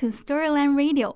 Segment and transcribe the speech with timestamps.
[0.00, 1.14] to Storyland Radio.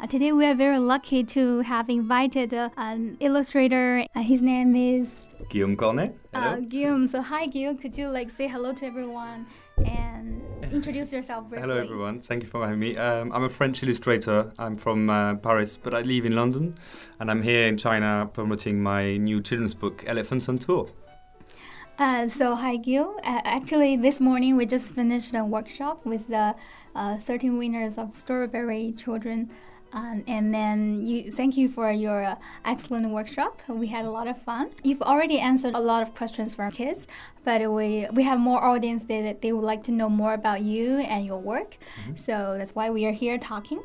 [0.00, 4.04] Uh, today we are very lucky to have invited uh, an illustrator.
[4.12, 5.08] Uh, his name is
[5.50, 6.18] Guillaume Cornet.
[6.34, 7.06] uh, Guillaume.
[7.06, 9.46] So hi Guillaume, could you like say hello to everyone
[9.86, 10.42] and
[10.72, 11.68] introduce yourself briefly?
[11.68, 12.20] Hello, everyone.
[12.20, 12.96] Thank you for having me.
[12.96, 14.52] Um, I'm a French illustrator.
[14.58, 16.76] I'm from uh, Paris, but I live in London,
[17.20, 20.90] and I'm here in China promoting my new children's book, Elephants on Tour.
[21.96, 23.14] Uh, so hi Gil.
[23.22, 26.56] Uh, actually, this morning we just finished a workshop with the
[26.94, 29.50] uh, 13 winners of Strawberry Children.
[29.92, 33.62] Um, and then you thank you for your uh, excellent workshop.
[33.68, 34.70] We had a lot of fun.
[34.82, 37.06] You've already answered a lot of questions from kids,
[37.44, 40.98] but we we have more audience that they would like to know more about you
[40.98, 41.78] and your work.
[42.16, 43.80] So that's why we are here talking.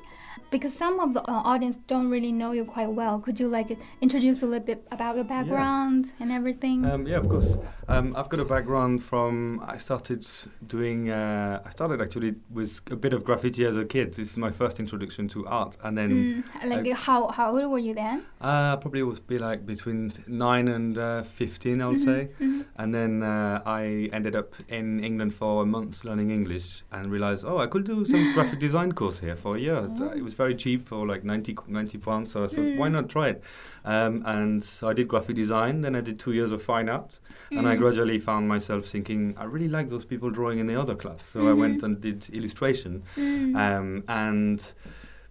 [0.51, 3.19] Because some of the uh, audience don't really know you quite well.
[3.19, 6.85] Could you like introduce a little bit about your background and everything?
[6.85, 7.57] Um, yeah, of course.
[7.87, 9.63] Um, I've got a background from.
[9.67, 10.25] I started
[10.67, 11.09] doing.
[11.11, 14.13] Uh, I started actually with a bit of graffiti as a kid.
[14.13, 17.77] This is my first introduction to art, and then Mm, like how how old were
[17.79, 18.23] you then?
[18.41, 22.29] uh, probably was be like between nine and uh, fifteen, I would say.
[22.39, 22.65] Mhm.
[22.77, 27.43] And then uh, I ended up in England for a month learning English and realized,
[27.45, 29.89] oh, I could do some graphic design course here for a year.
[29.99, 32.31] Uh, It was very cheap for like 90, 90 pounds.
[32.31, 32.91] So I thought, why Mm.
[32.93, 33.43] not try it?
[33.85, 35.81] Um, and so I did graphic design.
[35.81, 37.19] Then I did two years of fine art.
[37.51, 37.79] And I Mm.
[37.79, 41.23] gradually found myself thinking, I really like those people drawing in the other class.
[41.33, 41.83] So I went Mhm.
[41.85, 43.03] and did illustration.
[43.17, 43.55] Mm.
[43.65, 44.59] Um, and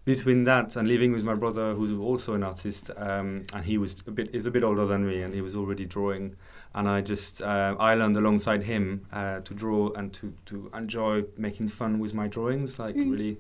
[0.05, 3.97] between that and living with my brother, who's also an artist, um, and he was
[4.07, 6.35] a bit is a bit older than me, and he was already drawing,
[6.75, 11.25] and I just uh, I learned alongside him uh, to draw and to to enjoy
[11.37, 12.79] making fun with my drawings.
[12.79, 13.11] Like Mm.
[13.13, 13.35] really,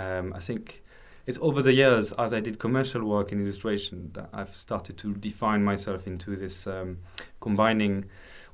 [0.00, 0.82] um, I think.
[1.28, 5.12] It's over the years, as I did commercial work in illustration, that I've started to
[5.12, 7.00] define myself into this um,
[7.38, 8.06] combining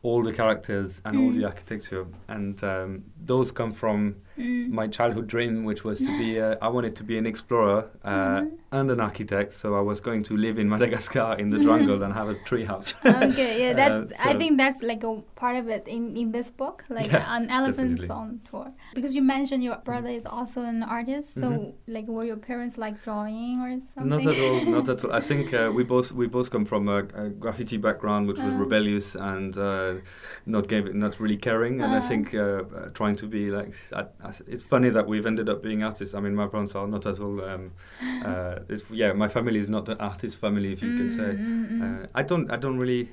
[0.03, 1.37] all the characters and all Mm.
[1.37, 4.71] the architecture, and um, those come from Mm.
[4.71, 8.41] my childhood dream, which was to be, uh, I wanted to be an explorer uh,
[8.41, 8.50] Mhm.
[8.72, 9.53] and an architect.
[9.53, 12.65] So I was going to live in Madagascar in the jungle and have a tree
[12.65, 12.94] house.
[13.05, 14.12] okay, yeah, Uh, that's.
[14.31, 18.00] I think that's like a part of it in, in this book, like Yeah, elephants
[18.03, 18.09] definitely.
[18.11, 18.73] on tour.
[18.94, 21.73] Because you mentioned your brother is also an artist, so Mhm.
[21.87, 24.09] like were your parents like drawing or something?
[24.09, 24.59] Not at all.
[24.77, 25.12] Not at all.
[25.12, 28.53] I think uh, we both we both come from a, a graffiti background, which was
[28.53, 28.65] Uh.
[28.65, 29.94] rebellious and uh,
[30.47, 31.81] not gave, not really caring.
[31.83, 32.09] And I Uh.
[32.11, 34.05] think uh, uh, trying to be like, I,
[34.47, 36.15] it's funny that we've ended up being artists.
[36.15, 37.43] I mean, my parents are not at all.
[37.45, 37.73] Um,
[38.25, 38.57] uh,
[38.91, 41.31] yeah, my family is not an artist family, if you can say.
[41.35, 42.05] Mm, mm, mm.
[42.05, 42.51] Uh, I don't.
[42.51, 43.11] I don't really.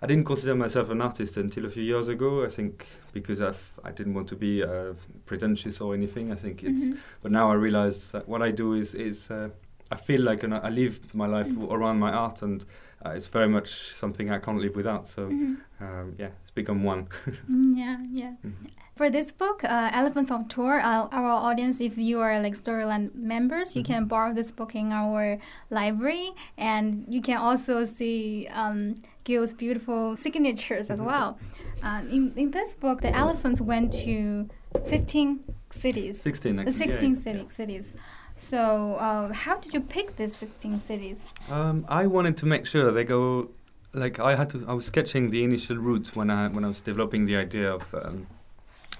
[0.00, 2.44] I didn't consider myself an artist until a few years ago.
[2.44, 4.92] I think because I didn't want to be uh,
[5.26, 6.30] pretentious or anything.
[6.32, 6.84] I think it's.
[6.84, 6.98] Mhm.
[7.22, 9.30] But now I realize that what I do is is.
[9.30, 9.48] Uh,
[9.90, 12.62] I feel like an, I live my life around my art, and
[13.04, 15.06] uh, it's very much something I can't live without.
[15.08, 15.56] So Mhm.
[15.80, 17.06] um, yeah, it's become one.
[17.50, 18.32] Mm, yeah, yeah.
[18.44, 18.70] Mhm.
[18.96, 23.14] For this book, uh, Elephants on Tour, uh, our audience, if you are like Storyland
[23.14, 23.86] members, you Mhm.
[23.86, 25.38] can borrow this book in our
[25.70, 31.04] library, and you can also see um, Gil's beautiful signatures as Mhm.
[31.06, 31.38] well.
[31.82, 34.48] Um, in, in this book, the elephants went to
[34.86, 36.56] 15 cities, Sixteen.
[36.56, 36.78] the Actually.
[36.78, 37.94] 16 yeah, city, cities.
[38.38, 41.22] So, uh, how did you pick these 16 cities?
[41.50, 43.48] Um, I wanted to make sure they go.
[43.92, 44.64] Like I had to.
[44.68, 47.82] I was sketching the initial route when I when I was developing the idea of.
[47.94, 48.26] Um,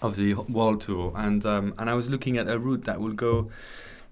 [0.00, 3.14] of the world tour, and um, and I was looking at a route that will
[3.14, 3.50] go.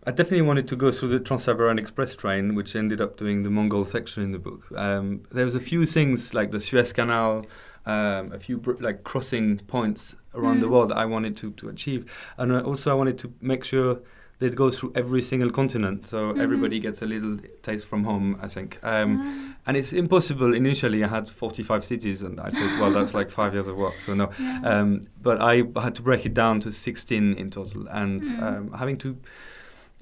[0.04, 3.50] I definitely wanted to go through the Trans-Siberian Express train, which ended up doing the
[3.50, 4.62] Mongol section in the book.
[4.74, 7.46] Um, there was a few things like the Suez Canal,
[7.86, 10.70] um, a few br- like crossing points around the Mm.
[10.70, 14.00] world that I wanted to, to achieve, and uh, also I wanted to make sure
[14.40, 16.40] it goes through every single continent, so Mhm.
[16.40, 18.36] everybody gets a little taste from home.
[18.42, 18.78] I think.
[18.82, 20.54] Um, Ah, and it's impossible.
[20.54, 24.00] Initially, I had 45 cities, and I said, well, that's like five years of work,
[24.00, 24.28] so no.
[24.38, 24.60] yeah.
[24.80, 28.42] Um, but I had to break it down to 16 in total, and Mm.
[28.42, 29.16] um, having to.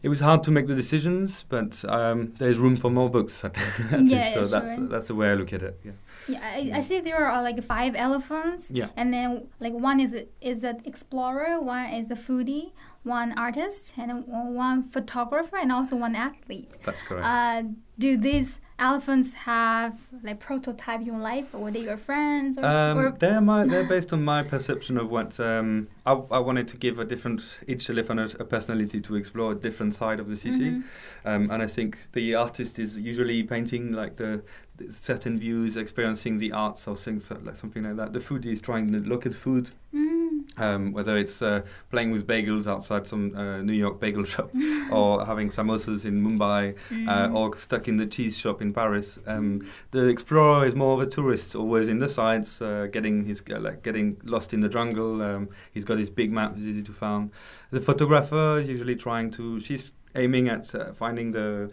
[0.03, 3.43] It was hard to make the decisions, but um, there's room for more books.
[3.99, 5.81] Yeah, so that's that's the way I look at it.
[5.85, 5.93] Yeah.
[6.29, 8.71] Yeah, I, I see there are like five elephants.
[8.71, 8.89] Yeah.
[8.97, 12.73] And then like one is is the explorer, one is the foodie,
[13.03, 16.71] one artist, and one photographer, and also one athlete.
[16.85, 17.27] That's correct.
[17.27, 17.63] Uh,
[17.99, 22.59] do these elephants have like prototype in life, or were they your friends?
[22.59, 26.39] Or, Um, or they're my they're based on my perception of what um, I, I
[26.39, 30.19] wanted to give a different each elephant a, a personality to explore a different side
[30.21, 30.83] of the city, Mhm.
[31.25, 34.43] um, and I think the artist is usually painting like the,
[34.77, 38.13] the certain views, experiencing the arts or things like something like that.
[38.13, 40.14] The foodie is trying to look at food Mm.
[40.57, 44.51] Um, whether it's uh, playing with bagels outside some uh, New York bagel shop,
[44.93, 47.09] or having samosas in Mumbai, Mm.
[47.09, 49.19] uh, or stuck in the cheese shop in Paris.
[49.27, 53.43] Um, the explorer is more of a tourist, always in the sides, uh, getting his
[53.51, 55.21] uh, like getting lost in the jungle.
[55.23, 57.31] Um, he's got his big map, it's easy to find.
[57.71, 59.59] The photographer is usually trying to.
[59.61, 61.71] She's aiming at uh, finding the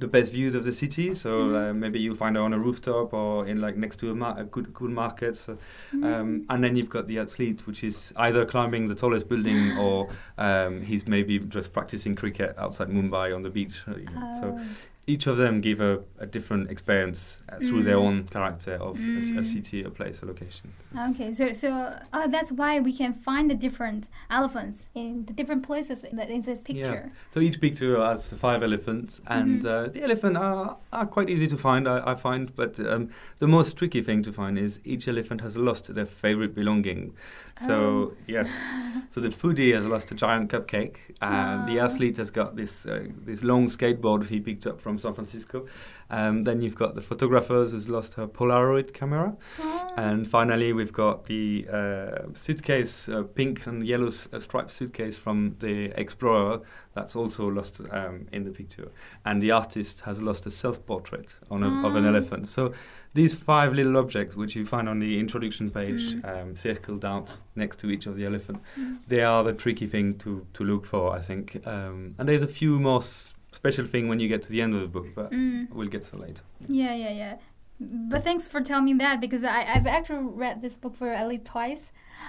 [0.00, 1.14] the best views of the city.
[1.14, 1.70] So Mhm.
[1.70, 4.36] uh, maybe you'll find her on a rooftop or in like next to a, mar-
[4.40, 5.36] a good good market.
[5.36, 5.56] So,
[5.92, 6.04] Mm.
[6.04, 10.08] um, and then you've got the athlete, which is either climbing the tallest building or
[10.36, 13.84] um, he's maybe just practicing cricket outside Mumbai on the beach.
[13.86, 14.32] uh, you know.
[14.40, 14.60] So Oh.
[15.06, 18.06] Each of them give a, a different experience uh, through their Mm.
[18.06, 19.44] own character of a Mm.
[19.44, 20.72] city, a place, a location.
[21.10, 21.68] Okay, so so
[22.12, 26.24] uh, that's why we can find the different elephants in the different places in, the,
[26.32, 27.02] in this picture.
[27.06, 27.32] Yeah.
[27.34, 29.66] So each picture has five elephants, and Mhm.
[29.66, 32.54] uh, the elephant are, are quite easy to find, I, I find.
[32.56, 33.08] But um,
[33.38, 37.12] the most tricky thing to find is each elephant has lost their favorite belonging.
[37.58, 38.12] So Oh.
[38.26, 38.48] yes,
[39.10, 43.04] so the foodie has lost a giant cupcake, and the athlete has got this uh,
[43.26, 45.66] this long skateboard he picked up from San Francisco.
[46.10, 49.36] Um, then you've got the photographer who's lost her Polaroid camera.
[49.60, 49.90] Oh.
[49.96, 55.16] And finally, we've got the uh, suitcase, uh, pink and yellow s- uh, striped suitcase
[55.16, 56.60] from the explorer
[56.94, 58.88] that's also lost um, in the picture.
[59.24, 62.08] And the artist has lost a self-portrait on a, of an Ah.
[62.08, 62.48] elephant.
[62.48, 62.72] So
[63.14, 66.24] these five little objects, which you find on the introduction page, Mm.
[66.42, 68.98] um, circled out next to each of the elephant, Mm.
[69.08, 71.66] they are the tricky thing to, to look for, I think.
[71.66, 74.74] Um, and there's a few more s- special thing when you get to the end
[74.74, 75.70] of the book, but Mm.
[75.76, 76.42] we'll get to later.
[76.68, 77.34] Yeah, yeah, yeah.
[77.80, 81.26] But thanks for telling me that because I, I've actually read this book for at
[81.28, 81.84] least twice,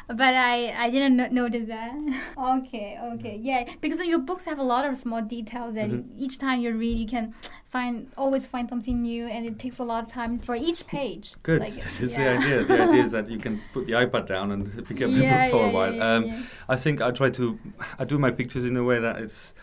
[0.08, 0.56] but I,
[0.86, 1.94] I didn't no- notice that.
[2.58, 3.62] okay, okay, yeah.
[3.80, 6.06] Because your books have a lot of small details that Mhm.
[6.18, 7.34] each time you read, you can
[7.70, 11.36] find always find something new, and it takes a lot of time for each page.
[11.44, 11.62] Good.
[11.62, 12.24] Like, this is yeah.
[12.24, 12.64] the idea.
[12.64, 15.52] The idea is that you can put the iPad down and pick up the book
[15.54, 15.94] for yeah, a while.
[15.94, 16.42] yeah, um, yeah.
[16.68, 17.60] I think I try to,
[18.00, 19.54] I do my pictures in a way that it's,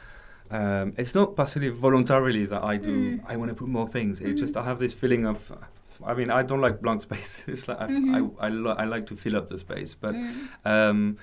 [0.53, 2.97] um, it's not possibly voluntarily that I do.
[3.19, 3.25] Mm.
[3.27, 4.21] I want to put more things.
[4.21, 4.39] It Mhm.
[4.39, 5.39] just I have this feeling of,
[6.07, 7.43] I mean, I don't like blank space.
[7.47, 8.37] it's like I, Mhm.
[8.41, 10.49] I, I, li- I like to fill up the space, but Mm.
[10.65, 11.17] um,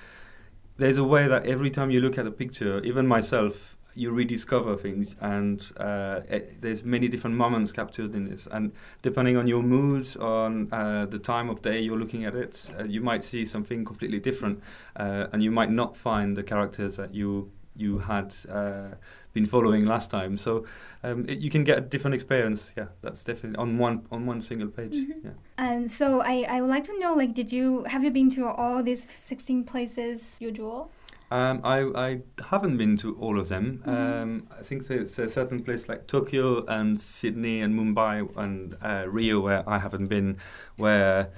[0.77, 4.77] there's a way that every time you look at a picture, even myself, you rediscover
[4.77, 8.47] things, and uh, it, there's many different moments captured in this.
[8.49, 8.71] And
[9.01, 12.83] depending on your mood, on uh, the time of day you're looking at it, uh,
[12.85, 14.61] you might see something completely different,
[14.95, 17.49] uh, and you might not find the characters that you
[17.79, 18.95] you had uh,
[19.33, 20.37] been following last time.
[20.37, 20.65] So
[21.03, 22.71] um, it, you can get a different experience.
[22.77, 24.93] Yeah, that's definitely on one on one single page.
[24.95, 25.23] Mhm.
[25.23, 25.31] Yeah.
[25.57, 28.47] And so I, I would like to know, like, did you have you been to
[28.47, 30.87] all these sixteen places you draw?
[31.31, 33.83] Um, I, I haven't been to all of them.
[33.85, 33.87] Mhm.
[33.87, 39.05] Um, I think there's a certain place like Tokyo and Sydney and Mumbai and uh,
[39.07, 40.37] Rio where I haven't been,
[40.77, 41.29] where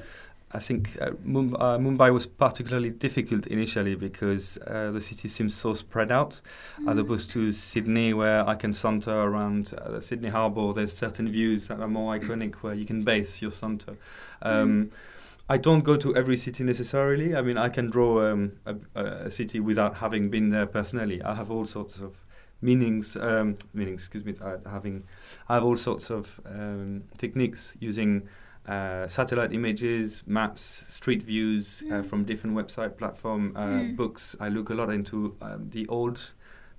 [0.53, 5.74] I think uh, uh, Mumbai was particularly difficult initially because uh, the city seems so
[5.74, 6.42] spread out,
[6.88, 7.01] as Mhm.
[7.01, 10.74] opposed to Sydney where I can saunter around uh, the Sydney Harbour.
[10.74, 13.95] There's certain views that are more iconic where you can base your saunter.
[14.42, 14.92] Um,
[15.50, 17.36] I don't go to every city necessarily.
[17.36, 18.75] I mean, I can draw um, a,
[19.27, 21.21] a city without having been there personally.
[21.24, 22.12] I have all sorts of
[22.62, 24.01] meanings, um, meanings.
[24.01, 24.33] Excuse me.
[24.42, 25.03] Uh, having,
[25.50, 28.27] I have all sorts of um, techniques using
[28.68, 32.06] uh, satellite images, maps, street views uh, Mm.
[32.06, 33.96] from different website platform, uh, Mm.
[33.96, 34.36] books.
[34.40, 36.34] I look a lot into um, the old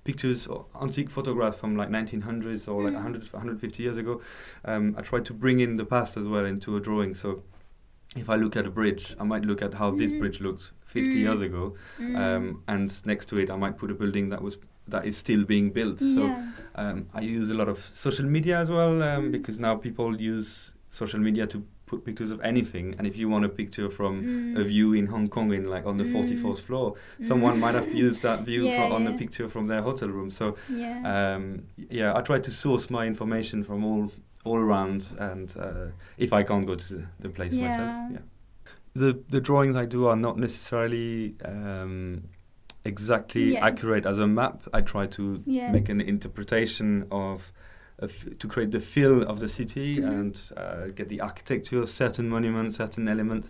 [0.05, 2.97] pictures or antique photographs from like 1900s or like Mm.
[2.97, 4.21] 100, 150 years ago.
[4.65, 7.13] Um, I try to bring in the past as well into a drawing.
[7.15, 7.43] So
[8.15, 10.19] if I look at a bridge, I might look at how this Mhm.
[10.19, 11.21] bridge looked 50 Mm.
[11.21, 12.15] years ago, Mm.
[12.15, 15.45] um, and next to it, I might put a building that was that is still
[15.45, 15.99] being built.
[15.99, 16.37] So
[16.75, 19.31] um, I use a lot of social media as well um, Mm.
[19.31, 21.63] because now people use social media to
[21.93, 22.95] put pictures of anything.
[22.97, 24.59] And if you want a picture from Mm.
[24.61, 26.13] a view in Hong Kong in like on the Mm.
[26.13, 27.25] 44th floor, Mm.
[27.29, 29.11] someone might have used that view Yeah, for, on yeah.
[29.11, 30.29] the picture from their hotel room.
[30.29, 30.97] So yeah.
[31.13, 31.43] um,
[31.99, 34.11] yeah, I try to source my information from all
[34.45, 37.67] all around, and uh, if I can't go to the, the place Yeah.
[37.67, 38.23] myself, yeah.
[39.01, 42.23] The the drawings I do are not necessarily um,
[42.85, 44.55] exactly accurate as a map.
[44.73, 45.71] I try to Yeah.
[45.71, 47.51] make an interpretation of.
[48.39, 50.11] To create the feel of the city Mhm.
[50.11, 53.49] and uh, get the architecture, certain monuments, certain elements.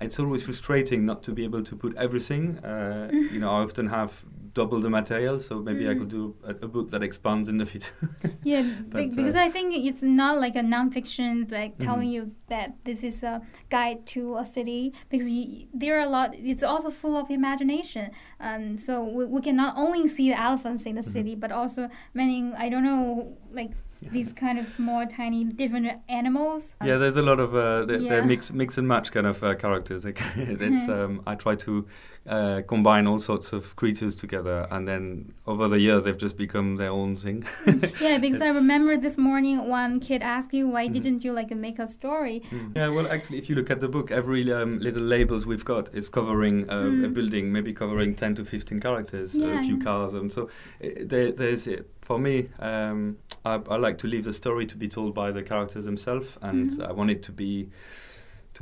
[0.00, 2.58] It's always frustrating not to be able to put everything.
[2.64, 5.98] Uh, you know, I often have double the material, so maybe I Mhm.
[5.98, 7.94] could do a, a book that expands in the future.
[8.44, 12.12] Yeah, But, uh, because I think it's not like a nonfiction, like telling Mhm.
[12.14, 13.40] you that this is a
[13.70, 14.92] guide to a city.
[15.10, 16.34] Because you, there are a lot.
[16.34, 20.82] It's also full of imagination, and so we, we can not only see the elephants
[20.84, 21.12] in the Mhm.
[21.16, 22.52] city, but also many.
[22.64, 23.70] I don't know, like
[24.10, 26.74] these kind of small, tiny, different animals.
[26.84, 29.54] yeah, there's a lot of uh, they're, they're mix mix and match kind of uh,
[29.54, 30.04] characters.
[30.08, 31.86] Like, it's um, I try to
[32.26, 36.76] uh, combine all sorts of creatures together, and then over the years they've just become
[36.76, 37.44] their own thing.
[38.00, 40.92] yeah, because I remember this morning one kid asked you why Mhm.
[40.92, 42.42] didn't you like make a story?
[42.52, 42.76] Mm.
[42.76, 45.92] Yeah, well, actually, if you look at the book, every um, little labels we've got
[45.94, 47.14] is covering uh, a Mm.
[47.14, 50.12] building, maybe covering 10 to 15 characters, Yeah, a few cars.
[50.12, 50.48] And so
[50.84, 54.76] uh, there, there's, uh, for me, um, I, I like to leave the story to
[54.76, 56.88] be told by the characters themselves, and Mhm.
[56.88, 57.68] I want it to be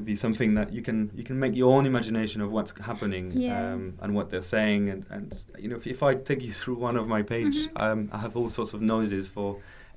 [0.01, 3.25] to be something that you can you can make your own imagination of what's happening
[3.33, 3.73] Yeah.
[3.73, 5.27] um, and what they're saying and, and
[5.63, 7.81] you know if, if I take you through one of my page Mhm.
[7.85, 9.49] um, I have all sorts of noises for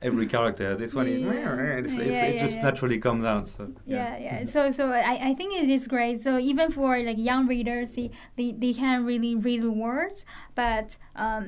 [0.07, 1.77] every character this one is Yeah.
[1.81, 4.41] it's, it's, Yeah, it just naturally comes out so Yeah, yeah.
[4.41, 4.49] Mhm.
[4.53, 6.17] So, so I, I think it is great.
[6.25, 8.07] So even for like young readers, they
[8.37, 10.17] they, they can really read the words,
[10.61, 10.87] but
[11.25, 11.43] um,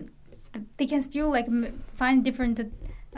[0.78, 2.56] they can still like m- find different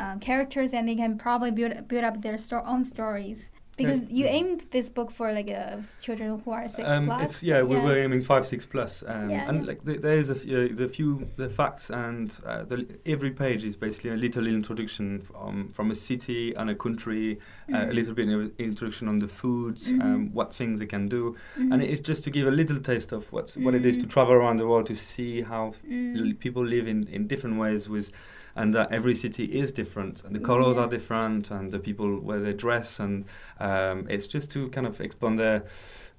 [0.03, 3.39] uh, characters, and they can probably build build up their sto- own stories.
[3.77, 4.07] Because Yeah.
[4.09, 7.21] you aimed this book for like uh, children who are six Um, plus.
[7.23, 9.67] it's yeah, we were aiming five six plus, um, Yeah, and yeah.
[9.67, 13.29] like the, there is a f- uh, the few the facts and uh, the, every
[13.29, 17.37] page is basically a little introduction from from a city and a country,
[17.71, 17.93] uh, a Mhm.
[17.93, 20.01] little bit of introduction on the foods, Mhm.
[20.01, 21.71] um, what things they can do, Mhm.
[21.73, 24.09] and it's just to give a little taste of what's what it is to Mm.
[24.09, 26.17] travel around the world to see how Mm.
[26.17, 28.11] l- people live in, in different ways with
[28.57, 30.83] and that every city is different and the colors Yeah.
[30.83, 33.13] are different and the people where they dress and
[33.59, 35.59] um, it's just to kind of expand their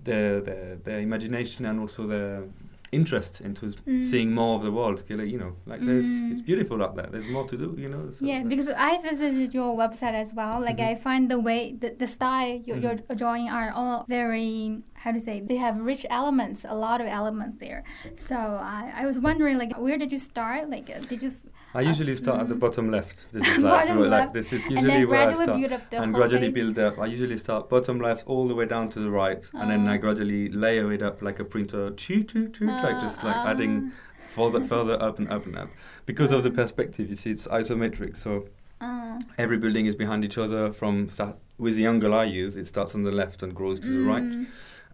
[0.09, 2.43] their their, their imagination and also their
[2.91, 4.03] interest into Mm.
[4.11, 4.99] seeing more of the world
[5.35, 6.31] you know like there's Mm.
[6.33, 9.53] it's beautiful out there there's more to do you know so Yeah, because I visited
[9.59, 10.57] your website as well.
[10.69, 10.91] Like Mhm.
[10.91, 13.17] I find the way, the, the style you're, you're Mhm.
[13.23, 14.55] drawing are all very,
[15.03, 17.85] how to say, they have rich elements, a lot of elements there.
[18.17, 20.69] So I, I was wondering, like, where did you start?
[20.69, 22.61] Like, uh, did you, s- I usually start at the Mhm.
[22.61, 25.73] bottom left this is like, Bottom like left, this is usually where I start build
[25.73, 26.55] up the and gradually page?
[26.55, 26.99] build up.
[26.99, 29.97] I usually start bottom left all the way down to the right, and then I
[29.97, 29.99] Oh.
[29.99, 33.93] gradually layer it up like a printer, choo choo choo, like just like Uh, adding
[34.37, 35.71] further further up and up and up.
[36.07, 36.57] Because of the Um.
[36.57, 38.47] perspective, you see, it's isometric, so
[38.81, 40.71] uh, every building is behind each other.
[40.73, 43.89] From start with the angle I use, it starts on the left and grows to
[43.89, 44.47] the right.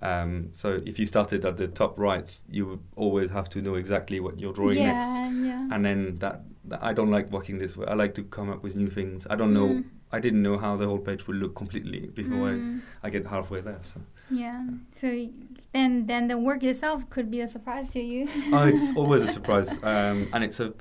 [0.02, 3.74] Um, so if you started at the top right, you would always have to know
[3.76, 5.06] exactly what you're drawing next.
[5.08, 5.68] yeah, yeah.
[5.72, 7.86] And then that, that I don't like working this way.
[7.86, 9.26] I like to come up with new things.
[9.30, 9.68] I don't know.
[9.68, 9.84] Mm.
[10.12, 13.26] I didn't know how the whole page would look completely before Mm, I, I get
[13.26, 13.80] halfway there.
[13.82, 14.64] So yeah.
[14.92, 15.28] So
[15.72, 18.28] then, then the work itself could be a surprise to you.
[18.52, 20.72] oh, it's always a surprise, um, and it's a.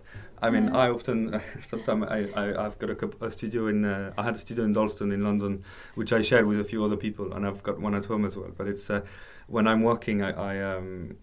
[0.45, 0.77] I mean, Yeah.
[0.85, 4.39] I often sometimes I, I I've got a, a studio in uh, I had a
[4.45, 5.63] studio in Dalston in London,
[5.95, 8.35] which I shared with a few other people, and I've got one at home as
[8.37, 8.51] well.
[8.57, 9.01] But it's uh,
[9.47, 11.15] when I'm working, I, I um.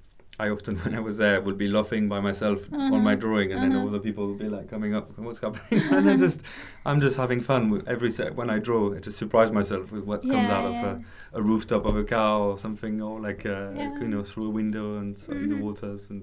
[0.44, 3.20] I often, when I was there, would be laughing by myself on my Uh-huh.
[3.24, 3.88] drawing, and then Uh-huh.
[3.88, 6.40] other people would be like coming up, "What's happening?" and I just,
[6.86, 8.30] I'm just having fun with every set.
[8.40, 10.78] When I draw, I just surprise myself with what comes out yeah.
[10.78, 10.92] of a,
[11.40, 14.00] a rooftop of a car or something, or like uh, Yeah.
[14.02, 16.22] you know through a window and so in the waters and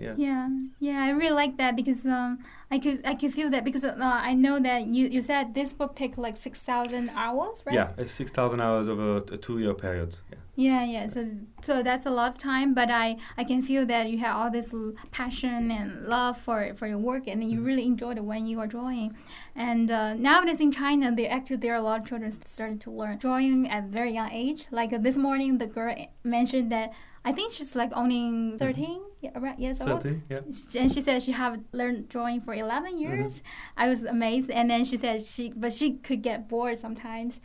[0.00, 0.14] yeah.
[0.16, 0.48] Yeah,
[0.80, 2.38] yeah, I really like that because um,
[2.70, 5.72] I could I could feel that because uh, I know that you, you said this
[5.72, 7.74] book takes like six thousand hours, right?
[7.74, 10.16] Yeah, it's six thousand hours over a two-year period.
[10.30, 10.38] Yeah.
[10.58, 11.06] Yeah, yeah.
[11.06, 11.20] So
[11.60, 14.50] so that's a lot of time, but I I can feel that you have all
[14.50, 17.66] this l- passion and love for for your work, and you Mhm.
[17.66, 19.14] really enjoyed it when you are drawing.
[19.54, 22.90] And uh, nowadays in China, there actually there are a lot of children starting to
[22.90, 24.66] learn drawing at a very young age.
[24.70, 26.90] Like uh, this morning, the girl mentioned that
[27.26, 30.02] I think she's like only 13 yeah, right, years old.
[30.02, 30.20] Thirty.
[30.30, 30.40] Yeah.
[30.80, 33.42] and she said she have learned drawing for 11 years
[33.76, 37.40] i was amazed and then she said she but she could get bored sometimes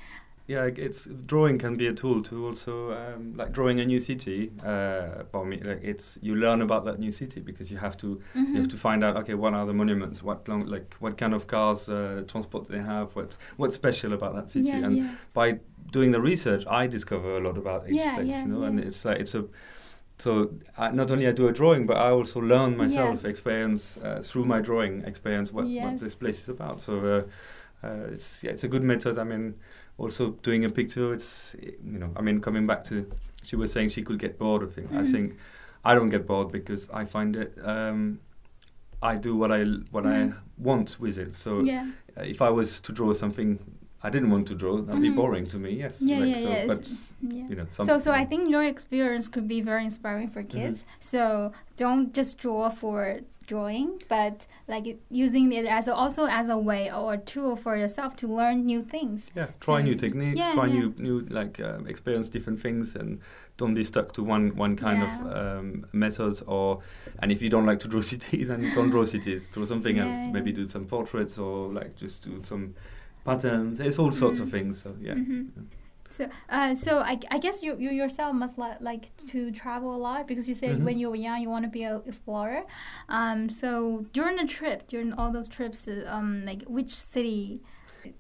[0.48, 4.52] Yeah, it's drawing can be a tool to also um, like drawing a new city.
[4.72, 8.20] Uh, for me, like it's you learn about that new city because you have to
[8.36, 11.34] you have to find out okay what are the monuments, what long, like what kind
[11.34, 15.12] of cars uh, transport they have, what what's special about that city, yeah, and yeah.
[15.34, 15.60] by
[15.92, 18.68] doing the research, I discover a lot about each Yeah, place, yeah, you know, yeah.
[18.68, 19.46] and it's like it's a.
[20.20, 23.26] So I, not only I do a drawing, but I also learn myself, Yes.
[23.26, 26.80] experience uh, through my drawing, experience what, what this place is about.
[26.80, 26.94] So
[27.84, 29.18] uh, uh, it's yeah, it's a good method.
[29.18, 29.56] I mean,
[29.98, 33.10] also doing a picture, it's you know, I mean, coming back to
[33.44, 34.92] she was saying she could get bored of things.
[34.94, 35.12] I Mhm.
[35.12, 35.38] think
[35.84, 37.58] I don't get bored because I find it.
[37.64, 38.20] Um,
[39.02, 40.32] I do what I what Mhm.
[40.32, 41.34] I want with it.
[41.34, 43.58] So yeah uh, if I was to draw something
[44.04, 45.16] I didn't want to draw, that'd be Mhm.
[45.16, 45.72] boring to me.
[45.84, 46.02] Yes.
[46.02, 46.82] yeah like, yeah so, yeah, But
[47.36, 47.48] yeah.
[47.50, 50.58] you know, so so i think your experience could be very inspiring for Mm-hmm.
[50.58, 51.22] kids so
[51.84, 53.00] don't just draw for
[53.52, 57.74] drawing but like using it as a, also as a way or a tool for
[57.84, 60.74] yourself to learn new things yeah, try so- new techniques, yeah, try yeah.
[60.80, 63.20] new new like um, experience different things, and
[63.60, 65.10] don't be stuck to one one kind Yeah.
[65.12, 66.38] of um, methods.
[66.56, 66.68] Or
[67.22, 69.42] and if you don't like to draw cities, then don't draw cities.
[69.54, 70.18] Draw something else.
[70.36, 72.74] Maybe do some portraits or like just do some
[73.26, 73.80] patterns.
[73.80, 74.52] It's all sorts of Mm.
[74.52, 74.82] things.
[74.84, 75.14] So yeah.
[75.16, 75.48] Mhm.
[76.10, 80.02] So, uh, so I, I guess you, you yourself must li- like to travel a
[80.08, 80.84] lot because you said Mhm.
[80.84, 82.64] when you were young you want to be an explorer.
[83.08, 83.72] Um, so
[84.12, 87.62] during the trip, during all those trips, uh, um, like which city?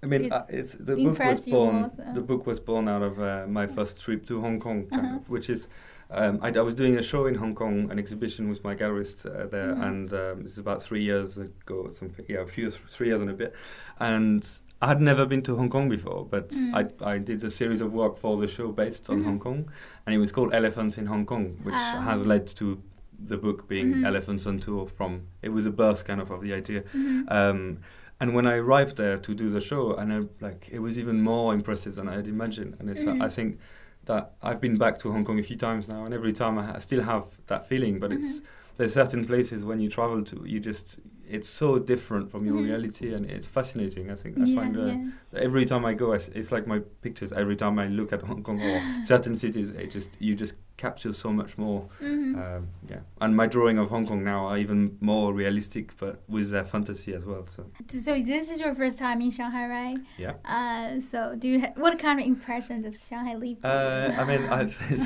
[0.03, 1.75] I mean, It uh, it's the book was born.
[1.81, 2.13] most, uh.
[2.13, 5.15] The book was born out of uh, my first trip to Hong Kong, kind Uh-huh.
[5.17, 5.67] of, which is.
[6.11, 9.25] Um, I, I was doing a show in Hong Kong, an exhibition with my gallerist
[9.25, 9.87] uh, there, Mhm.
[9.87, 12.25] and um, this is about three years ago, or something.
[12.29, 13.53] Yeah, a few, three years and a bit.
[13.99, 14.43] And
[14.81, 16.73] I had never been to Hong Kong before, but Mm.
[17.03, 19.25] I, I did a series of work for the show based on Mhm.
[19.25, 19.69] Hong Kong,
[20.05, 22.01] and it was called Elephants in Hong Kong, which Ah.
[22.03, 22.81] has led to
[23.23, 24.05] the book being Mhm.
[24.07, 24.87] Elephants on Tour.
[24.87, 26.81] From it was a birth kind of of the idea.
[26.95, 27.31] Mhm.
[27.31, 27.77] Um,
[28.19, 31.21] and when I arrived there to do the show, and I, like it was even
[31.21, 32.75] more impressive than I had imagined.
[32.79, 33.21] And it's, Mhm.
[33.21, 33.59] I think
[34.05, 36.63] that I've been back to Hong Kong a few times now, and every time I,
[36.65, 37.99] ha- I still have that feeling.
[37.99, 38.43] But it's Mhm.
[38.77, 40.97] there's certain places when you travel to, you just
[41.31, 42.65] it's so different from your Mhm.
[42.65, 44.11] reality, and it's fascinating.
[44.11, 45.07] I think I yeah, find uh, yeah.
[45.47, 47.31] every time I go, I s it's like my pictures.
[47.31, 48.77] Every time I look at Hong Kong or
[49.13, 51.81] certain cities, it just you just capture so much more.
[52.01, 52.31] Mhm.
[52.43, 56.49] Um, yeah, and my drawing of Hong Kong now are even more realistic, but with
[56.49, 57.43] their fantasy as well.
[57.47, 59.99] So So this is your first time in Shanghai, right?
[60.25, 60.33] yeah.
[60.57, 64.21] Uh, so do you ha- what kind of impression does Shanghai leave to Uh, you?
[64.21, 65.05] I mean, I, it's, it's,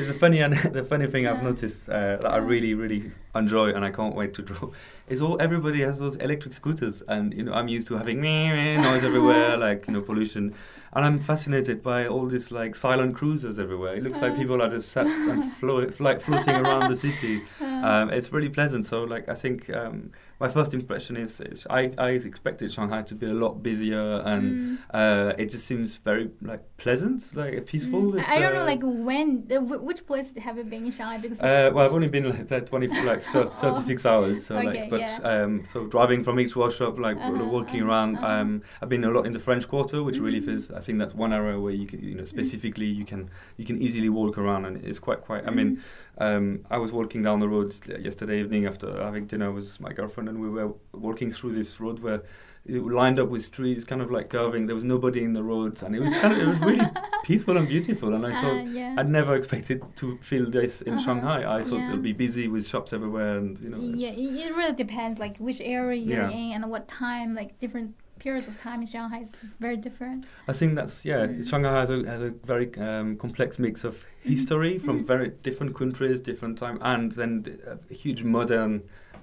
[0.00, 3.02] it's a funny and the funny thing I've noticed uh, that I really really
[3.34, 4.64] enjoy and I can't wait to draw
[5.08, 9.04] is all everybody has those electric scooters and you know I'm used to having noise
[9.04, 10.54] everywhere like you know pollution
[10.94, 13.94] and I'm fascinated by all this like silent cruisers everywhere.
[13.94, 17.42] It looks like people are just sat and flo- like floating around the city.
[17.60, 18.86] Um, it's really pleasant.
[18.86, 23.14] So like I think um, my first impression is, is I, I expected Shanghai to
[23.14, 24.78] be a lot busier and mm.
[24.94, 28.12] uh, it just seems very like pleasant, like peaceful.
[28.12, 28.24] Mm.
[28.26, 31.18] I don't know, uh, like when, wh- which place have you been in Shanghai?
[31.18, 34.46] Because Uh, well, I've only been like there 20, like thir- 36 hours.
[34.46, 34.58] So Oh.
[34.60, 35.18] Okay, like, but yeah.
[35.22, 38.16] um, so driving from each workshop, like Uh-huh, walking uh-huh, around.
[38.16, 38.26] uh-huh.
[38.26, 40.46] Um, I've been a lot in the French Quarter, which really Mhm.
[40.46, 40.70] feels.
[40.70, 43.28] I think that's one area where you can, you know, specifically you can
[43.58, 45.46] you can easily walk around, and it's quite quite.
[45.46, 45.82] I mean,
[46.18, 47.74] um, I was walking down the road
[48.08, 51.98] yesterday evening after having dinner with my girlfriend, and we were walking through this road
[51.98, 52.22] where
[52.66, 54.66] it lined up with trees, kind of like curving.
[54.66, 56.86] There was nobody in the road, and it was kind of it was really
[57.24, 58.14] peaceful and beautiful.
[58.14, 58.94] And I Uh, thought yeah.
[58.98, 61.04] I'd never expected to feel this in Uh-huh.
[61.04, 61.38] Shanghai.
[61.58, 61.88] I thought Yeah.
[61.90, 63.78] it'll be busy with shops everywhere, and you know.
[64.04, 64.12] yeah,
[64.46, 66.42] it really depends, like which area you're Yeah.
[66.42, 67.90] in and what time, like different
[68.26, 70.26] periods of time in Shanghai is very different.
[70.46, 71.26] I think that's yeah.
[71.26, 71.48] Mm.
[71.50, 73.94] Shanghai has a has a very um, complex mix of
[74.32, 75.06] history from Mhm.
[75.14, 77.58] very different countries, different time, and then th-
[77.90, 78.72] a huge modern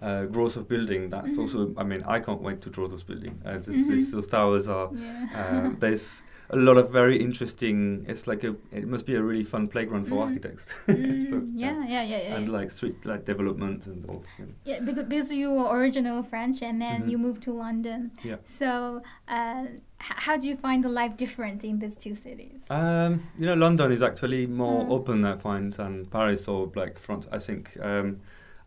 [0.01, 1.09] uh, growth of building.
[1.09, 1.39] That's Mhm.
[1.39, 1.73] also.
[1.77, 3.39] I mean, I can't wait to draw those buildings.
[3.45, 3.87] Uh, this, Mhm.
[3.87, 4.89] this, those towers are.
[4.93, 5.27] Yeah.
[5.35, 8.05] Uh, there's a lot of very interesting.
[8.07, 8.55] It's like a.
[8.71, 10.27] It must be a really fun playground for Mhm.
[10.27, 10.65] architects.
[10.87, 12.35] Mm, So, yeah, yeah, yeah, yeah.
[12.37, 14.23] And like street like development and all.
[14.39, 14.51] You know.
[14.63, 17.09] Yeah, because, because you were original French and then Mhm.
[17.11, 18.11] you moved to London.
[18.23, 18.37] Yeah.
[18.45, 19.65] So, uh,
[19.99, 22.61] h- how do you find the life different in these two cities?
[22.69, 24.91] Um, you know, London is actually more Mm.
[24.91, 27.27] open, I find, than Paris or like France.
[27.31, 28.19] I think um,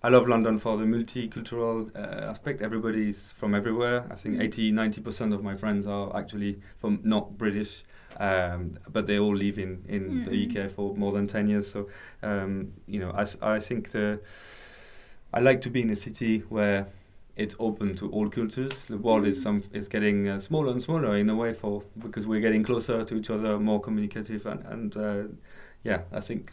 [0.02, 2.62] I love London for the multicultural uh, aspect.
[2.62, 4.06] Everybody's from everywhere.
[4.10, 4.40] I think Mm.
[4.40, 7.84] 80, 90% of my friends are actually from not British,
[8.18, 10.46] um, but they all live in, in the Mm-mm.
[10.46, 11.70] UK for more than 10 years.
[11.70, 11.88] So,
[12.22, 14.20] um, you know, I, I think the,
[15.32, 16.86] I like to be in a city where
[17.36, 18.84] it's open to all cultures.
[18.84, 19.42] The world is Mm.
[19.42, 23.04] some is getting uh, smaller and smaller in a way for because we're getting closer
[23.04, 25.22] to each other, more communicative, and, and uh,
[25.84, 26.50] yeah, I think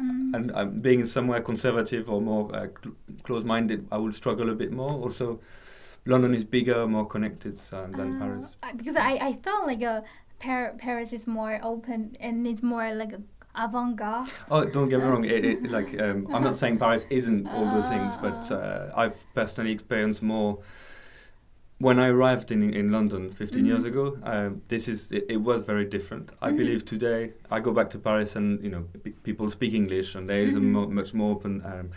[0.00, 0.34] Mm.
[0.36, 4.54] and um, being in somewhere conservative or more uh, cl- close-minded, I would struggle a
[4.54, 4.92] bit more.
[4.92, 5.40] Also,
[6.06, 8.46] London is bigger, more connected uh, than Uh, Paris.
[8.76, 10.04] Because I, I thought like a
[10.38, 13.12] Par- Paris is more open and it's more like
[13.56, 14.30] avant-garde.
[14.50, 15.24] Oh, don't get me wrong.
[15.24, 19.16] It, it, like um, I'm not saying Paris isn't all those things, but uh, I've
[19.34, 20.58] personally experienced more.
[21.80, 23.88] When I arrived in in London 15 years Mhm.
[23.88, 26.32] ago, um, this is it, it was very different.
[26.42, 26.56] I Mhm.
[26.56, 30.28] believe today I go back to Paris and you know p- people speak English and
[30.28, 30.72] there is a Mhm.
[30.72, 31.62] mo- much more open.
[31.64, 31.90] Um,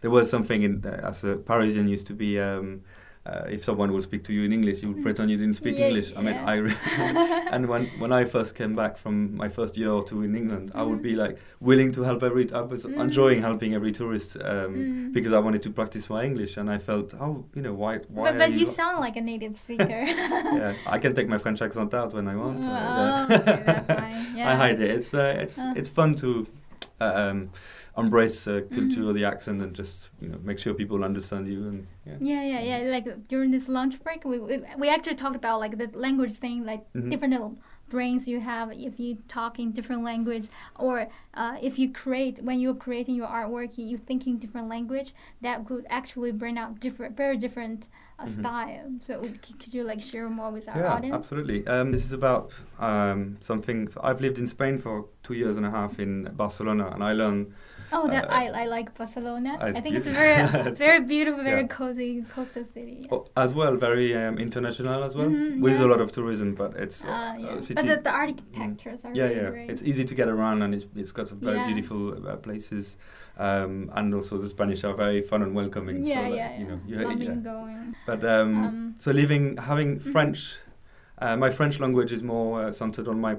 [0.00, 2.40] there was something in uh, as a Parisian used to be.
[2.40, 2.80] Um,
[3.28, 5.02] uh, if someone will speak to you in English, you would Mm.
[5.08, 6.08] pretend you didn't speak Yeah, English.
[6.16, 6.52] I mean, yeah.
[6.52, 6.80] I re-
[7.54, 10.66] and when when I first came back from my first year or two in England,
[10.74, 12.44] I would be like willing to help every.
[12.52, 13.00] I was Mm.
[13.06, 15.12] enjoying helping every tourist um, Mm.
[15.16, 17.92] because I wanted to practice my English, and I felt, oh, you know, why?
[18.16, 18.24] Why?
[18.30, 20.00] but but you lo- sound like a native speaker.
[20.60, 22.58] yeah, I can take my French accent out when I want.
[22.64, 24.16] Oh, okay, that's fine.
[24.34, 24.56] I Yeah.
[24.62, 24.90] hide it.
[24.96, 25.74] It's uh, it's Uh.
[25.78, 26.28] it's fun to
[27.00, 27.50] um,
[27.96, 28.74] embrace the Mm-hmm.
[28.74, 31.66] culture, the accent, and just you know make sure people understand you.
[31.68, 32.90] And yeah, Yeah, yeah, yeah.
[32.90, 36.64] Like during this lunch break, we we, we actually talked about like the language thing,
[36.64, 37.10] like Mhm.
[37.10, 37.34] different
[37.88, 40.48] brains you have if you talk in different language,
[40.78, 44.68] or uh, if you create when you're creating your artwork, you, you think in different
[44.68, 45.14] language.
[45.40, 48.28] That could actually bring out different, very different uh, Mhm.
[48.28, 48.90] style.
[49.02, 51.14] So c- could you like share more with our yeah, audience?
[51.14, 51.66] absolutely.
[51.66, 53.88] Um, this is about um, something.
[53.88, 57.12] So I've lived in Spain for two years and a half in Barcelona, and I
[57.12, 57.52] learned
[57.92, 59.56] Oh, that Uh, I, I like Barcelona.
[59.60, 60.12] ah, I think it's beautiful.
[60.12, 61.66] very It's- very beautiful, very yeah.
[61.78, 62.98] cozy coastal city.
[63.02, 63.08] Yeah.
[63.12, 65.86] Oh, as well, very um, international as well, Mhm, with yeah.
[65.86, 66.54] a lot of tourism.
[66.54, 67.54] But it's uh, Uh, yeah.
[67.58, 67.74] a city.
[67.74, 69.50] But the, the architectures are yeah, really yeah.
[69.50, 69.70] great.
[69.70, 71.66] It's easy to get around, and it's, it's got some very Yeah.
[71.70, 72.96] beautiful uh, places.
[73.38, 76.04] Um, and also the Spanish are very fun and welcoming.
[76.04, 77.02] yeah, so that, yeah, you yeah.
[77.02, 77.84] know, you, yeah.
[78.06, 80.12] But um, Um, so living, having Mhm.
[80.12, 80.40] French.
[81.20, 83.34] Uh, my French language is more uh, centered on my,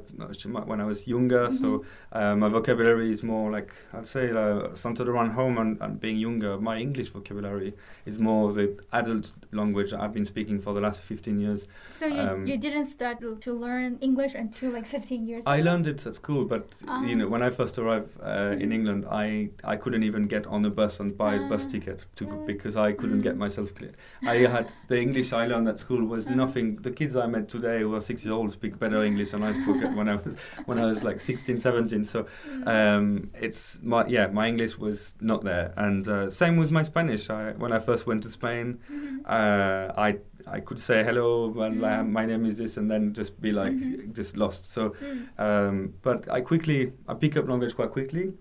[0.65, 2.17] when I was younger, so Mm-hmm.
[2.17, 6.17] uh, my vocabulary is more like I'd say uh, centered around home and, and being
[6.17, 6.57] younger.
[6.59, 7.73] My English vocabulary
[8.05, 11.67] is more the adult language I've been speaking for the last 15 years.
[11.91, 15.65] So you, Um, you didn't start to learn English until like 15 years I old?
[15.65, 16.65] learned it at school, but
[17.07, 18.73] you know when I first arrived uh, in Mhm.
[18.77, 21.99] England, I, I couldn't even get on a bus and buy a bus Ah, ticket
[22.17, 22.45] to really?
[22.53, 23.39] because I couldn't get Mm.
[23.45, 23.91] myself clear.
[24.23, 26.35] I had the English I learned at school was Uh-huh.
[26.43, 26.67] nothing.
[26.87, 29.51] The kids I met today who are six years old speak better English than I
[29.53, 32.05] spoke when I was when I was like 16, 17.
[32.05, 32.67] So Mm.
[32.67, 37.29] um, it's my yeah my English was not there, and uh, same with my Spanish.
[37.29, 39.19] I, when I first went to Spain, Mhm.
[39.25, 41.79] uh, I I could say hello and
[42.13, 44.13] my name is this, and then just be like Mhm.
[44.15, 44.71] just lost.
[44.71, 44.81] So.
[44.89, 45.27] Mm.
[45.37, 48.33] Um, but I quickly I pick up language quite quickly.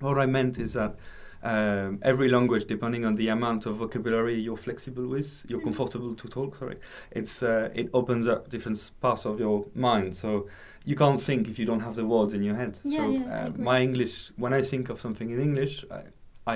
[0.00, 0.96] What I meant is that
[1.42, 5.64] um, every language, depending on the amount of vocabulary you're flexible with, you're Mhm.
[5.64, 6.56] comfortable to talk.
[6.56, 6.76] Sorry,
[7.12, 10.16] it's uh, it opens up different parts of your mind.
[10.16, 10.48] So
[10.84, 12.78] you can't think if you don't have the words in your head.
[12.84, 16.02] Yeah, so yeah, uh, my English, when I think of something in English, I,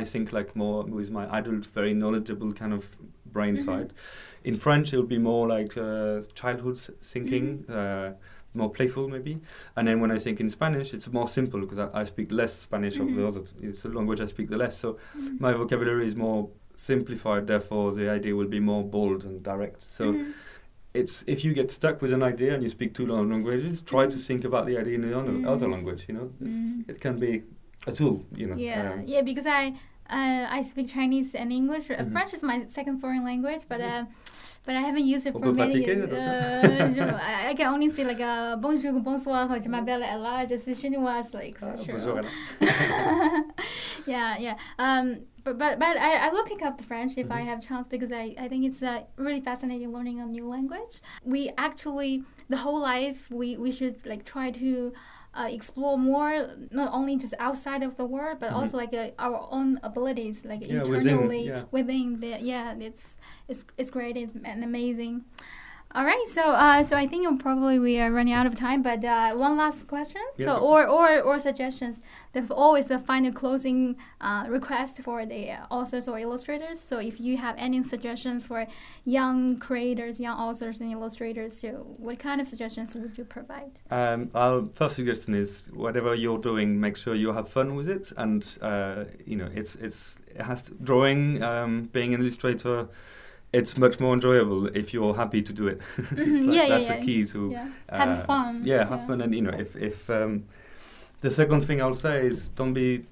[0.00, 2.84] I think like more with my adult, very knowledgeable kind of
[3.32, 3.64] brain Mhm.
[3.64, 3.92] side.
[4.44, 7.64] In French, it would be more like uh, childhood thinking.
[7.68, 8.14] Mm-hmm.
[8.54, 9.38] More playful maybe
[9.76, 12.52] and then when I think in Spanish it's more simple because I, I speak less
[12.54, 13.28] Spanish of the Mhm.
[13.28, 15.40] other it's the language I speak the less so Mm.
[15.40, 20.04] my vocabulary is more simplified therefore the idea will be more bold and direct so
[20.12, 20.32] Mhm.
[20.92, 24.04] it's if you get stuck with an idea and you speak two lang- languages try
[24.06, 24.26] to Mhm.
[24.28, 25.16] think about the idea in the
[25.52, 27.32] other, language you know it's, it can be
[27.86, 29.62] a tool you know Yeah, um, yeah, because I
[30.18, 31.84] uh, I speak Chinese and English.
[31.90, 32.04] Uh.
[32.14, 34.04] French is my second foreign language, but uh,
[34.64, 35.98] but I haven't used it for many years.
[36.26, 40.74] Uh, I, I can only say like uh, bonjour, bonsoir, je m'appelle Ella, je suis
[40.80, 42.24] chinoise, like ah, etc.
[44.06, 44.56] yeah, yeah.
[44.78, 47.46] Um, but but but I, I will pick up the French if I Mhm.
[47.46, 51.00] have chance because I, I think it's uh, really fascinating learning a new language.
[51.24, 54.92] We actually the whole life we, we should like try to
[55.34, 56.32] uh, explore more
[56.70, 58.56] not only just outside of the world but Mhm.
[58.56, 61.62] also like uh, our own abilities like Yeah, within, internally yeah.
[61.70, 63.16] within the yeah it's
[63.48, 65.24] it's it's great it's and amazing.
[65.94, 69.04] All right, so uh, so I think probably we are running out of time, but
[69.04, 70.22] uh, one last question.
[70.38, 72.00] Yes, so or, or or suggestions.
[72.32, 76.80] There's always the final closing uh, request for the uh, authors or illustrators.
[76.80, 78.66] So if you have any suggestions for
[79.04, 83.72] young creators, young authors and illustrators, so what kind of suggestions would you provide?
[83.90, 88.12] Um, our first suggestion is whatever you're doing, make sure you have fun with it,
[88.16, 92.88] and uh, you know it's it's it has to, drawing, um, being an illustrator.
[93.52, 95.80] It's much more enjoyable if you're happy to do it.
[95.98, 96.98] Mhm, like- yeah, that's yeah.
[97.00, 98.62] the key to yeah, have uh, fun.
[98.64, 100.44] Yeah, have fun, and you know if if um,
[101.20, 103.04] the second thing I'll say is don't be.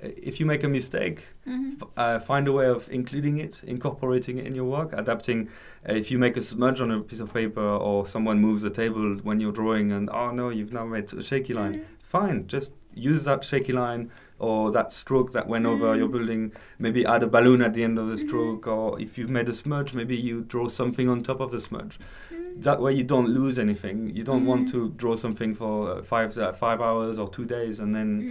[0.00, 1.74] If you make a mistake, Mhm.
[1.82, 5.48] f- uh, find a way of including it, incorporating it in your work, adapting.
[5.86, 8.70] Uh, if you make a smudge on a piece of paper or someone moves the
[8.70, 11.74] table when you're drawing and oh no, you've now made a shaky line.
[11.74, 11.84] Mhm.
[12.02, 15.98] Fine, just use that shaky line or that stroke that went over Mm.
[15.98, 16.52] your building.
[16.78, 18.26] Maybe add a balloon at the end of the Mhm.
[18.28, 21.60] stroke, or if you've made a smudge, maybe you draw something on top of the
[21.60, 21.98] smudge.
[22.30, 22.62] Mhm.
[22.62, 24.10] That way, you don't lose anything.
[24.14, 24.70] You don't want Mhm.
[24.72, 28.22] to draw something for uh, five uh, five hours or two days and then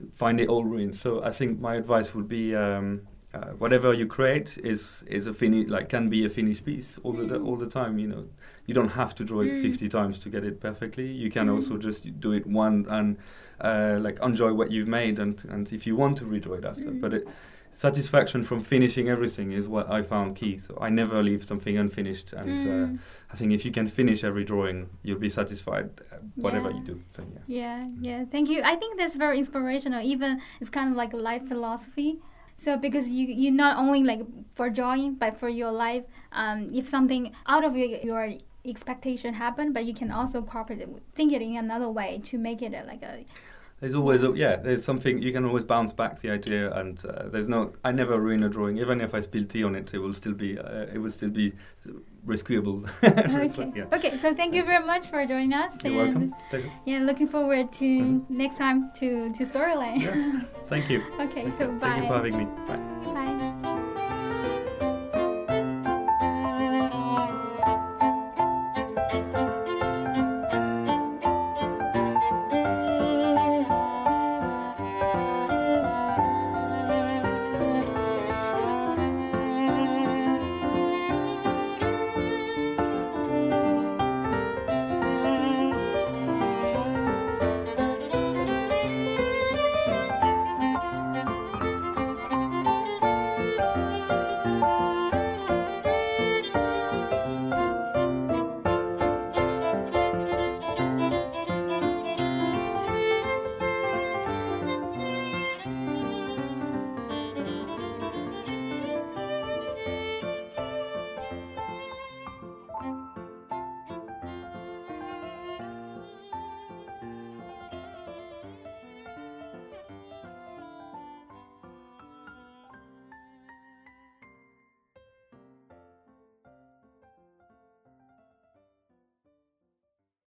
[0.00, 0.10] Mhm.
[0.12, 0.96] find it all ruined.
[0.96, 5.32] So I think my advice would be um, uh, whatever you create is is a
[5.34, 7.46] fini- like can be a finished piece all the Mm.
[7.46, 7.98] all the time.
[7.98, 8.24] You know,
[8.66, 9.62] you don't have to draw it Mm.
[9.62, 11.06] fifty times to get it perfectly.
[11.24, 11.54] You can Mm.
[11.54, 13.16] also just do it one and
[13.60, 16.90] uh, like enjoy what you've made, and and if you want to redraw it after,
[16.90, 17.00] Mm.
[17.00, 17.28] but it.
[17.72, 20.58] Satisfaction from finishing everything is what I found key.
[20.58, 22.88] So I never leave something unfinished, and uh.
[23.32, 26.76] I think if you can finish every drawing, you'll be satisfied, uh, whatever Yeah.
[26.78, 27.00] you do.
[27.10, 27.42] So yeah.
[27.60, 28.24] Yeah, yeah.
[28.24, 28.60] Thank you.
[28.64, 30.02] I think that's very inspirational.
[30.04, 32.18] Even it's kind of like a life philosophy.
[32.60, 34.20] So because you you not only like
[34.54, 38.34] for drawing, but for your life, um, if something out of your, your
[38.66, 42.60] expectation happen, but you can also incorporate it, think it in another way to make
[42.60, 43.24] it like a
[43.80, 47.28] there's always a, yeah there's something you can always bounce back the idea and uh,
[47.32, 48.76] there's no I never ruin a drawing.
[48.76, 51.30] Even if I spill tea on it it will still be uh, it will still
[51.30, 51.54] be
[52.24, 53.84] rescuable okay yeah.
[53.92, 56.70] okay so thank you very much for joining us you're welcome Pleasure.
[56.84, 58.36] yeah looking forward to mm-hmm.
[58.36, 60.40] next time to to Storyland yeah.
[60.66, 62.76] thank you okay so bye thank you for having me Bye.
[63.04, 63.39] bye